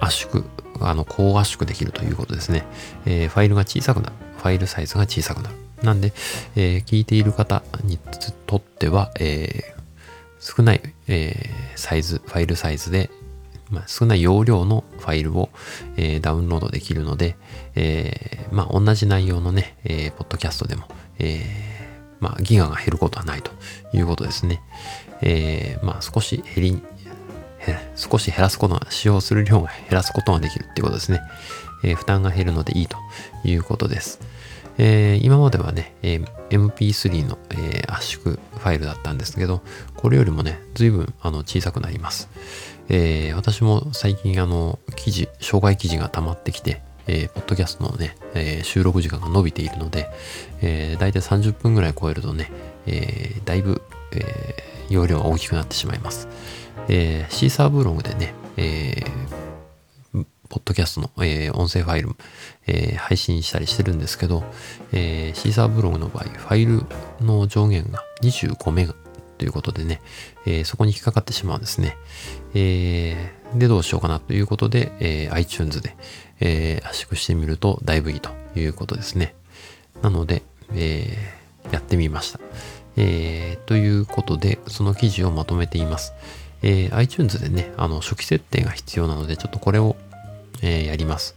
[0.00, 0.44] ー、圧縮、
[0.80, 2.64] あの、高圧縮できるということですね。
[3.06, 4.12] えー、ファイルが小さくなる。
[4.38, 5.56] ファイルサイズが小さくなる。
[5.82, 6.12] なんで、
[6.56, 7.98] えー、聞いている方に
[8.46, 13.10] とっては、えー、少ない、えー、サイズ、ファイルサイズで、
[13.70, 15.50] まあ、少ない容量のファイルを、
[15.96, 17.36] えー、ダウンロードできるので、
[17.74, 20.84] えー、まあ、同じ内容のね、えー、ポッドキャストでも、
[21.18, 21.44] え
[22.20, 23.50] まあ、ギガが減ることはないと
[23.92, 24.60] いうことですね。
[25.20, 26.82] えまあ、少し減り、
[27.96, 31.20] 少し減らすことが、使用する量が減らすことができるっていうことですね。
[31.84, 32.96] え負担が減るのでいいと
[33.44, 34.20] いうことです。
[34.78, 39.62] え今まではね、え MP3 の、え圧縮ファイルだったんですけど、
[39.96, 42.28] これよりもね、随分あの小さくなります。
[42.88, 50.08] えー、私も最近あの、記事、障害記事が溜まってきて、えー、ポッドキャストのね、えー、収録時間が伸びているので、
[50.62, 52.50] えー、大体30分ぐらい超えるとね、
[52.86, 56.28] えー、だいぶ、えー、容量が大きくなってしまいます。
[56.88, 62.10] えー、シーサーブログでね、えー、ポッドキャストの、えー、音声ファイル、
[62.66, 64.44] えー、配信したりしてるんですけど、
[64.92, 66.82] えー、シーサーブログの場合、ファイル
[67.20, 68.94] の上限が25メガ
[69.38, 70.00] ということでね、
[70.46, 71.96] えー、そこに引っかかってしまうんですね。
[72.54, 75.96] えー、で、どうしようかなということで、えー、iTunes で、
[76.40, 79.34] え圧縮してみるとだいぶいいということですね。
[80.02, 80.42] なので、
[80.74, 81.16] え
[81.72, 82.38] やってみました。
[82.96, 86.12] えということで、その記事をまとめています。
[86.62, 89.96] え iTunes でね、あの、初期設定が必要なので、ちょっとこれを
[90.62, 91.34] えー、やります。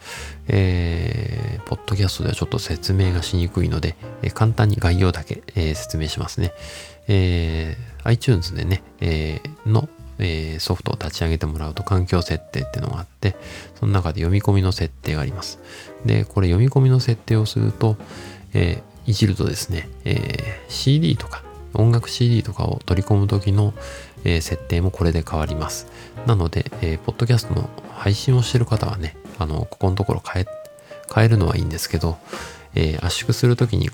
[0.48, 6.54] えー、ポッドキャストではちょっと説明がしにくいので、えー、簡単に概要だけ、えー、説明しますね。
[7.08, 13.36] えー、iTunes でね、えー、の、えー、ソフトを立ち上げてもらうと環境設定っていうのがあって、
[13.80, 15.60] その中で読み込みの設定があります。
[16.06, 17.98] で、これ読み込みの設定をすると、
[18.54, 23.74] えー、いじるとですね、えー、CD とか、音楽 CD とかを取り込む時の、
[24.24, 25.88] えー、設定もこれで変わります。
[26.26, 30.46] なので、えー、ポッドキャストの配信をしてる方はね、あの、ここのところ変え、
[31.14, 32.18] 変えるのはいいんですけど、
[32.76, 33.90] えー、圧縮するときに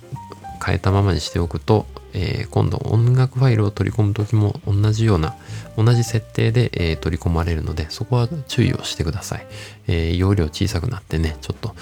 [0.63, 5.35] 変えたままにしておくと、えー、今度音楽ファイルを取り込むときも同じような、
[5.77, 9.47] 同じ設定で、えー、取り込まれるので、そこは注意をしてください。
[9.87, 11.75] えー、容量小さくなってね、ちょっと、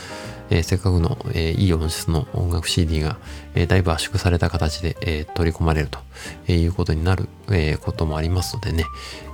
[0.49, 3.17] えせっかくの、えいい音質の音楽 CD が、
[3.55, 5.99] えだいぶ圧縮された形で、え取り込まれると
[6.47, 8.85] えいうことになる、えこともありますのでね、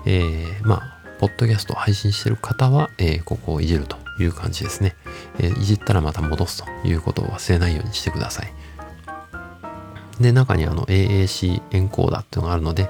[0.05, 4.95] えまあ、ポッドキャスト配信してる方は、えここをいじるという感じですね、
[5.39, 8.53] えいじったらまた戻すということを忘れないようにしてください。
[10.21, 12.89] で、中にあの AAC エンコーダーっていうのがあるので、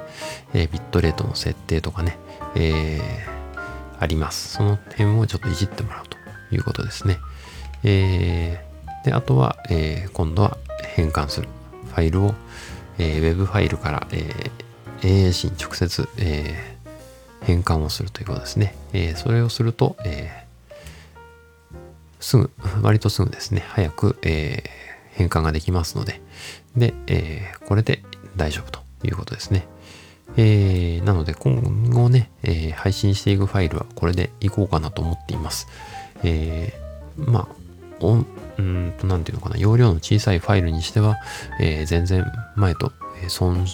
[0.54, 2.17] えー、ビットレートの設定とかね、
[2.56, 4.54] えー、あります。
[4.54, 6.17] その辺をちょっといじってもらうと
[6.54, 7.20] いうことですね。
[7.84, 10.58] えー、で、あとは、えー、今度は
[10.96, 11.48] 変換する
[11.88, 12.36] ファイルを、
[12.98, 18.76] えー、Web ファイルから、えー、AAC に直接、えー、変換をするということですね。
[18.94, 21.76] えー、それをすると、えー、
[22.20, 26.22] すぐ、割とすぐですね、早く、えー、変換ができますので、
[26.76, 28.04] で、えー、これで
[28.36, 29.68] 大丈夫ということですね。
[30.38, 35.68] えー、なので今後ね、えー、配信していくファイルはこれでいこうかなと思っています。
[36.24, 37.56] えー、まあ、
[38.00, 41.18] おうんと、なんていうのかな、容量の小さいファイルにしては、
[41.60, 43.66] えー、全然前と、えー、損、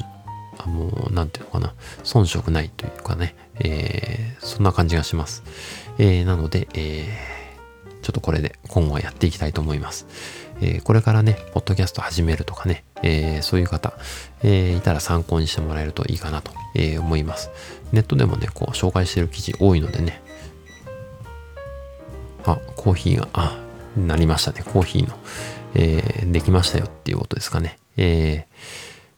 [0.57, 5.43] あの、なんていうのかな、遜色ないというかね、えー、そんな感じがします。
[5.97, 10.07] えー、なので、えー、ちょっとこれで今後はやっていきたいと思います。
[10.61, 13.93] えー、これからね、ポッドキャスト始めるとかね、えー、そういう方、
[14.43, 17.49] えー、いたら参考にしてもらえるといいかなと、え思います。
[17.91, 20.21] ネットでもね、こう紹介してる記事多いのでね、
[22.45, 23.59] あ、コーヒーが、あ、
[23.97, 24.63] なりましたね。
[24.63, 25.17] コーヒーの、
[25.75, 27.77] え、できましたよっていうことですかね。
[27.97, 28.45] え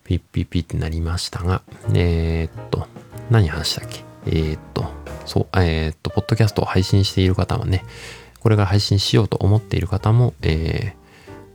[0.05, 1.61] ー、ピッピッピってなりましたが、
[1.93, 2.87] え、っと、
[3.29, 4.03] 何話したっけ？
[4.25, 4.85] え、っと、
[5.25, 7.85] そう、え、っと、ポッドキャストを配信している方はね、
[8.39, 10.95] これから配信しようと思っている方も、え、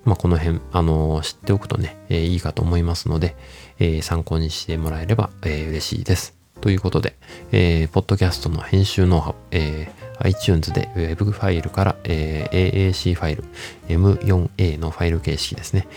[0.04, 3.36] まあ、この辺、あの知っておくとね、えー、いいかと思いますので、
[3.78, 6.34] えー、参考にしてもらえれば、えー、嬉しいです。
[6.60, 7.16] ということで、
[7.52, 13.44] えー、ポッドキャストの編集ノウハウ、えー iTunes で Web ファイルから、えー、AAC ファイル
[13.88, 15.88] M4A のファイル形式ですね、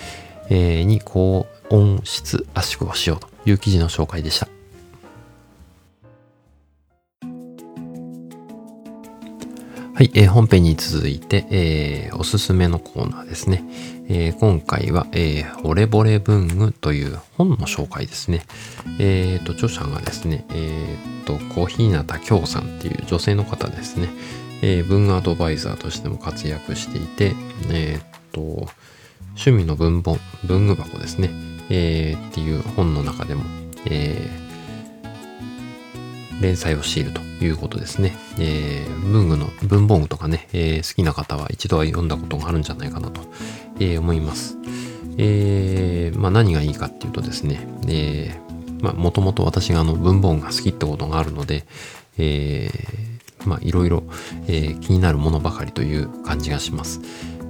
[0.50, 4.48] えー、に高音質圧縮をしようという記事の紹介でした。
[9.94, 13.64] はい、えー、本編に続いて、えー、おすすめのコーナーですね。
[14.10, 18.42] えー、今回は、えー、惚れ惚れ文具という本の紹介ですね。
[19.00, 24.08] え、ー、と、著者がですね、えっ、と、小日向京さんっていう女性の方ですね。
[24.62, 27.36] えー文具アドバイザーとしても活躍していて、
[27.70, 28.42] えっと、
[29.36, 31.30] 趣味の文本、文具箱ですね。
[31.70, 33.44] えーっていう本の中でも、
[33.86, 34.48] えー
[36.42, 38.16] 連載をしているということですね。
[38.40, 43.22] えー、文具の文房具とかね、えー、好きな方は一度は読んだことがあるんじゃないかなと、
[43.80, 44.58] えー、思います。
[45.18, 48.40] えー、まあ何がいいかっていうとですね、え、
[48.82, 51.66] まあもともと私があの文房具が好きってことがあるので、
[52.18, 52.70] え、
[53.46, 54.04] まあいろいろ、
[54.48, 57.02] え、気になるものばかりという感じがします。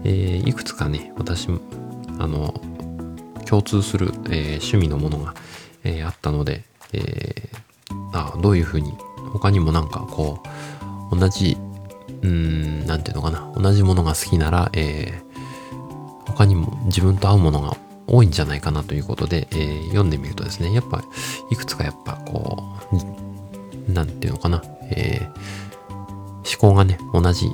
[0.03, 1.49] え、いくつかね、私、
[2.19, 2.53] あの、
[3.45, 5.33] 共通する、え、趣味のものが、
[5.83, 6.63] え、あったので、
[6.93, 7.49] え、
[8.13, 8.93] あどういうふうに
[9.31, 10.41] 他にもなんかこ
[11.11, 11.57] う同じ
[12.21, 15.26] うーんていうのかな同じものが好きなら、えー、
[16.27, 21.03] 他にも自分と合うものが多いんじゃないかなということで、えー、読んでみるとですねやっぱ
[21.51, 22.63] いくつかやっぱこ
[23.87, 27.51] うなんていうのかな、えー、思考がね同じ、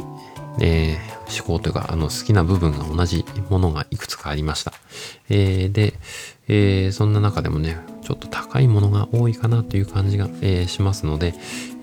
[0.60, 4.74] えー、思考というかあの好きな部分が同じものがいくつかありました、
[5.30, 5.94] え、で、
[6.48, 11.34] え、そんな中でもねちょっと高いものが多いかなという感じが、えー、しますので、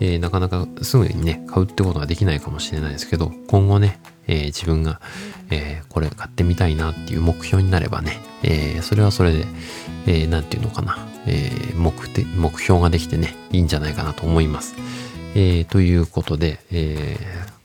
[0.00, 5.00] えー、なかなかすぐにね、買うってことができないかもしれないですけど、今後ね、えー、自分が、
[5.52, 9.44] えこれ買ってみたいなっていう目標になればね、えそれはそれで、
[10.06, 14.76] えー、て言うのかな、え目的、目標ができてね、いいんじゃないかなと思います。
[15.34, 17.16] えということで、え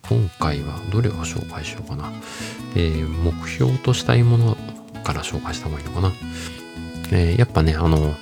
[0.09, 2.11] 今回はどれを紹介しようかな。
[2.75, 4.57] え目標としたいもの
[5.03, 6.13] から紹介した方がいいのかな。
[7.11, 8.15] えやっぱね、あの、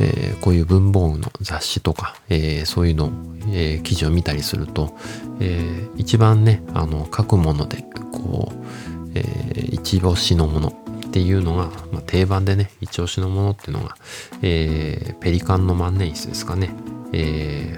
[0.00, 3.10] えー、こういう文房具の雑誌とか、えー、そういうの、
[3.48, 4.96] えー、記事を見たりすると、
[5.40, 13.96] え一番ねあの書くものでこう、え一押しのものっていうのが、まあ、定番でね一押しのものっていうのが、
[14.42, 16.70] えペリカンの万年筆ですかね、
[17.12, 17.76] え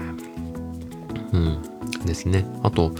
[1.31, 1.61] うん
[2.05, 2.45] ですね。
[2.63, 2.93] あと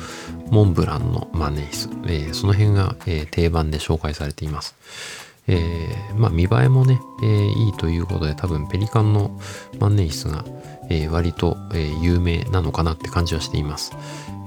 [0.50, 4.76] モンブランの万年筆、えその辺が、え定番で紹介されています。
[5.52, 9.32] えー、まあ見栄えもね、えー、いいということで多分ペリカンの
[9.80, 10.46] 万年筆が、
[10.90, 13.94] えー、割と、えー、有名なのかなって感じはしています。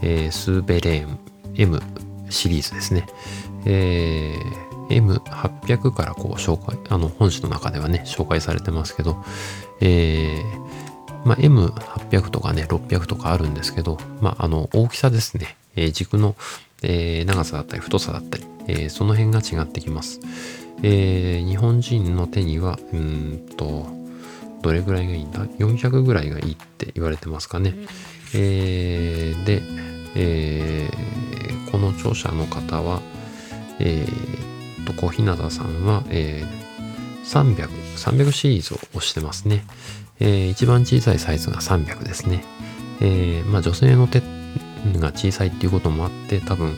[0.02, 1.18] えー、スーベレーン
[1.56, 1.82] M
[2.30, 3.06] シリーズですね。
[3.66, 9.24] えー、M800 からこう紹介、あの本誌の中ではね、紹介されてますけど、
[9.80, 16.34] えー、まあ、M800 とかね、600とかあるんですけど、まあ、あの、大きさですね、えー、軸の、
[16.82, 20.20] えー、長さだったり太さだったり、えー、その辺が違ってきます。
[20.82, 23.86] えー、日本人の手には、うんと、
[24.62, 27.74] どれぐらいがいいんだ ?400 ぐらいがいいって言われてますかね。
[28.34, 29.62] えー、で、
[30.14, 33.00] えー、この著者の方は、
[33.78, 36.62] えー、と、小日向さんは、えー、
[37.24, 39.64] 300、300シリーズを押してますね。
[40.20, 42.44] えー、一番小さいサイズが300ですね。
[43.00, 44.20] えー、まあ女性の手
[44.98, 46.76] が小さいっていうこともあって、多分、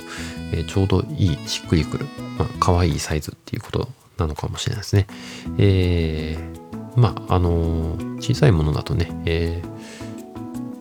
[0.53, 2.07] えー、ちょうどいい、しっくりくる、
[2.39, 3.89] まあ、可愛いサイズっていうこと
[4.19, 5.07] なのかもしれないですね。
[5.59, 9.63] えー、まあ、あのー、小さいものだとね、え、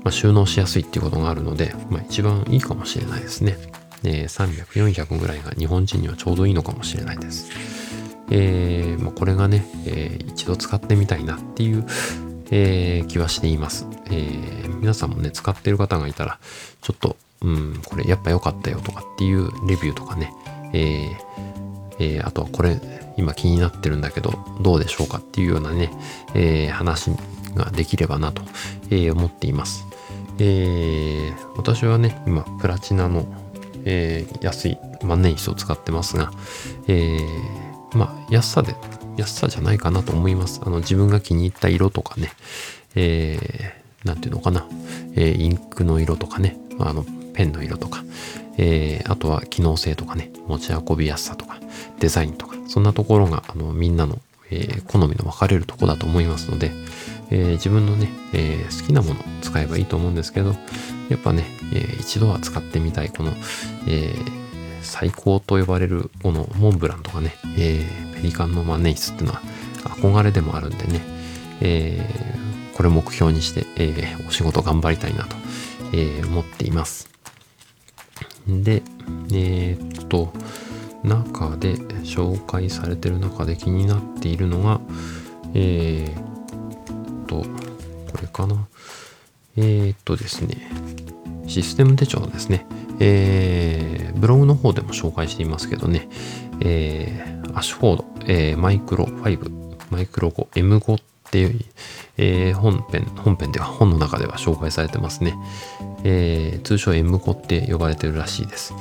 [0.03, 3.57] まあ、収納しやすいっていうことがあるので、まあ、一番いいかもしれないですね。
[4.03, 7.49] えー、300、400ぐらいが日本人にはちょうどいいのかもしれないです。
[8.31, 11.85] えーまあ、これがね、えー、一度使ってみたいなっていう、
[12.51, 14.79] えー、気はしています、えー。
[14.79, 16.39] 皆さんもね、使ってる方がいたら、
[16.81, 20.33] ちょっと、うん、これやっぱ良かったよとかっていうレビューとかね、
[20.73, 21.33] えー
[21.99, 22.79] えー、あとはこれ
[23.17, 25.91] 今気になってるんだけどどうでしょうかっていうようなね、
[26.33, 27.11] えー、話
[27.55, 28.41] ができればなと、
[28.89, 29.85] え、思っています。
[30.39, 33.25] えー、私はね、今プラチナの、
[33.85, 36.31] え、安い万年筆を使ってますが、
[36.87, 38.75] えー、まあ安さで、
[39.17, 40.61] 安さじゃないかなと思います。
[40.65, 42.31] あの自分が気に入った色とかね、
[42.95, 44.67] えー、なんていうのかな、
[45.15, 48.03] えー、インクの色とかね、あのペンの色とか、
[48.57, 51.59] えー、あとは機能性とかね、持ち運びやすさとか、
[51.99, 54.19] デザインとか、そんなところが、あの、みんなの、
[54.51, 56.71] えー、好みの分かれるとこだと思いますので、
[57.31, 60.55] えー、自分のね、え好きなものを使えばいいと思うんですけど、
[61.09, 63.31] やっぱね、え一度は使ってみたい、この、
[63.87, 64.13] え
[64.81, 69.41] 最高と呼ばれる、このモンブランとかね、えペリカンの万年筆っていうのは
[69.85, 71.01] 憧れでもあるんでね、
[71.61, 71.99] え
[72.75, 75.35] これ目標にして、えお仕事頑張りたいなと、
[75.93, 77.12] え思っています。
[78.47, 78.83] で、
[79.31, 80.33] えー、っと、
[81.03, 84.79] 中で紹介されてる中で気になっているのが、
[85.53, 87.45] えー、っと、こ
[88.21, 88.67] れかな。
[89.55, 90.57] えー、っとですね、
[91.47, 92.65] システム手帳ですね。
[92.99, 96.07] えー、ブログの方でも紹介していますけどね、
[96.61, 99.51] えー、アッシュフォード、えー、マイクロ5、
[99.91, 100.99] マイクロ5、M5 っ
[101.31, 101.59] ていう、
[102.17, 105.35] えー、本編、本編では、本の中では紹介されてますね。
[106.03, 108.73] えー、通称 M コって呼ばれてるらしいです。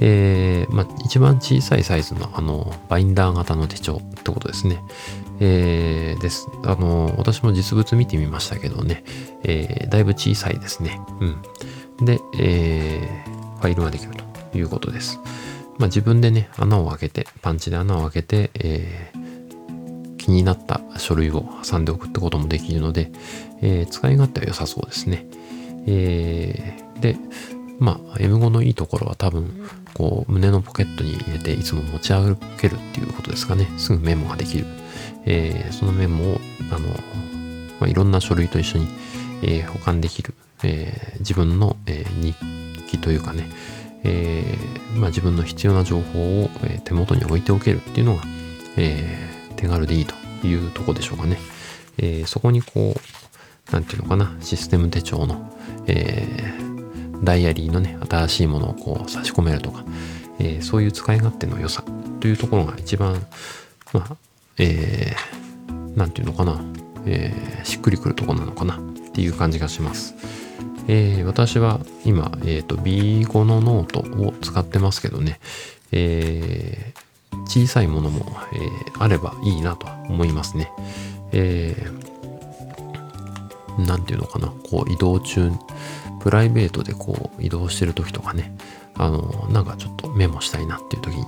[0.00, 4.80] えー、まあ、一番小さいサイズの、あの、バインダー型の手帳ってことですね。
[5.40, 6.48] えー、です。
[6.64, 9.02] あの、私も実物見てみましたけどね、
[9.42, 11.00] えー、だいぶ小さいですね。
[11.20, 12.06] うん。
[12.06, 14.12] で、えー、ファイルができる
[14.52, 15.18] ということです。
[15.78, 23.10] まあ、自分でね、穴を開けて、パンチで穴を開けて、えー、気になった書類を挟んでおくってこともできるので、
[23.62, 25.26] えー、使い勝手は良さそうですね。
[25.90, 27.16] えー、で、
[27.78, 33.68] まあ、M5 のいいところは多分、こう、胸のポケットに入れていつも持ち歩けるっていうことですかね。
[33.78, 34.66] すぐメモができる。
[35.24, 36.88] えー、そのメモを、あの、
[37.80, 38.88] まあ、いろんな書類と一緒に、
[39.42, 40.34] えー、保管できる。
[40.64, 42.34] え、自分の、え、日
[42.88, 43.48] 記というかね、
[44.04, 44.44] え
[44.94, 48.22] まあ、自分の必要な情報を、え、手元に置いておけるっていうのが、
[48.76, 50.14] え手軽でいいと
[50.46, 51.38] いうとこでしょうかね。
[51.98, 53.00] え、そこにこう、
[53.72, 55.52] なんていうのかな、システム手帳の、
[55.86, 59.84] えー、ダイアリーのね、新しいものをこう差し込めるとか、
[60.38, 61.84] えー、そういう使い勝手の良さ
[62.20, 63.14] というところが一番、
[63.92, 64.16] まあ、
[64.58, 66.60] えー、なんていうのかな、
[67.06, 68.80] えー、しっくりくるとこなのかなっ
[69.12, 70.14] ていう感じがします。
[70.88, 75.38] えー、私は今、え、ー、と、B5 のノートを使ってますけどね、
[75.92, 80.70] えー、小さいものも、えー、あればいいなと思いますね。
[81.32, 82.07] えー、
[83.78, 85.50] なんていうのかな、こう移動中、
[86.20, 88.52] プライベートでこう移動してる時とかね、
[88.94, 91.24] あの、なんかちょっとメモしたいなっていう時に、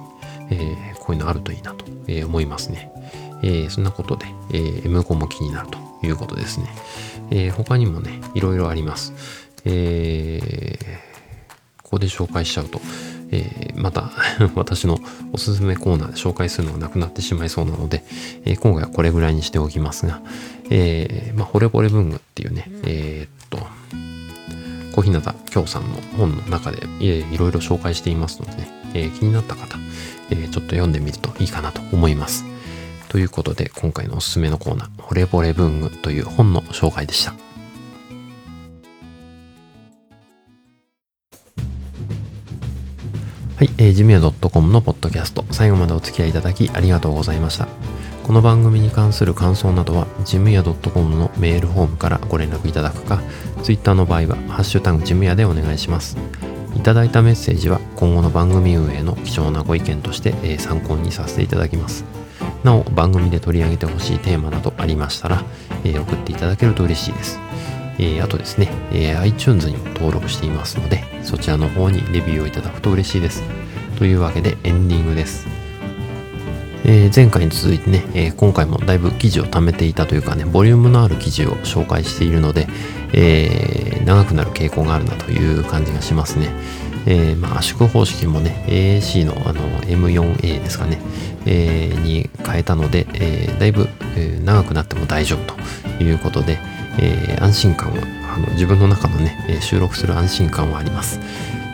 [0.51, 2.93] えー、こういうのあるといいなと、えー、思いますね。
[3.43, 6.67] えー、そんなことで、えー、M5 も気になるということですね。
[7.31, 9.13] え、他にもね、いろいろあります。
[9.65, 10.79] え、
[11.83, 12.81] ここで紹介しちゃうと、
[13.33, 14.11] えー、また
[14.55, 14.99] 私の
[15.33, 18.05] おすすめコーナーで紹介するのがなくなってしまいそうなので、
[18.45, 20.21] えー、今回はこれぐらいにしておきますが、
[20.71, 23.59] えー、まあ、惚れ惚れ文具っていうね、えっと、
[24.95, 29.77] 小日向京さんの本の中で、えいろいろ紹介していますのでね、え気になった方、
[30.31, 32.45] えちょっと読んでみるといいかなと思います。
[33.09, 37.35] ということで、今回のおすすめのコーナー、惚れ惚れ文具という本の紹介でした。
[43.57, 47.69] はい、えー、ジムヤ .com のポッドキャスト、最後までお付き合いいただきありがとうございました。
[48.31, 53.21] この番組に関する感想などは、ジムヤ .com のメールフォームからご連絡いただくか、
[53.65, 56.17] Twitter の場合は、ハッシュタグジムヤでお願いします。
[56.77, 62.05] いただいたメッセージは、今後の番組運営の貴重なご意見として、え、参考にさせていただきます。
[62.63, 65.43] なお、番組で取り上げてほしいテーマなどありましたら、
[65.83, 67.41] え、送っていただけると嬉しいです。
[67.99, 73.43] え、あとですね、え、iTunes にも登録していますので、そちらの方にレビューをいただくと嬉しいです。
[73.99, 75.70] というわけでエンディングです。
[76.85, 82.67] えー、前回に続いてね、えー、今回もだいぶ記事を貯めていたというかね、ボリュームのある記事を紹介しているので、
[83.13, 86.51] えー、長くなる傾向があるなという感じがしますね。
[87.07, 90.99] え、まあ、圧縮方式もね、AAC のあの M4A ですかね、
[91.47, 95.55] え、に変えたので、え、だいぶ、え、長くなっても大丈夫
[95.99, 96.59] ということで、
[96.99, 97.99] え、安心感は
[98.35, 101.21] あの自分の中のね、収録する安心感はあります。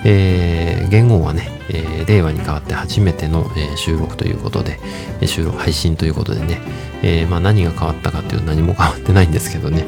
[0.05, 4.79] えー、言語はね、えー、令和に変わって初めての、えー、収録ということで、
[5.21, 6.61] え収録配信ということでね、
[7.03, 9.85] えまあ何が変わったかっていうと何も変わってないんですけどね、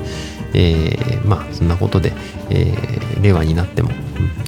[0.54, 2.12] えまあそんなことで、
[2.50, 2.74] え
[3.20, 3.90] 令和になっても、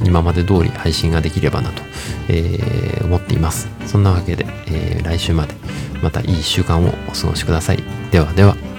[0.05, 1.83] 今まで通り配信ができればなと、
[2.29, 3.69] え思っています。
[3.87, 5.55] そんなわけで、え来週まで
[6.03, 7.83] またいい週間をお過ごしください。
[8.11, 8.70] ではでは。